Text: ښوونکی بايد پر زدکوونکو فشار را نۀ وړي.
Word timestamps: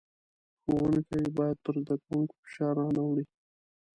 ښوونکی 0.61 1.21
بايد 1.37 1.57
پر 1.65 1.75
زدکوونکو 1.85 2.35
فشار 2.43 2.73
را 2.79 2.87
نۀ 2.95 3.01
وړي. 3.07 3.25